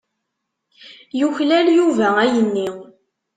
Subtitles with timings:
[1.19, 2.67] Yuklal Yuba ayenni.